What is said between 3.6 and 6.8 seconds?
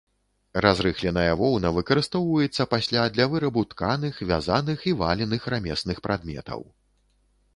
тканых, вязаных і валеных рамесных прадметаў.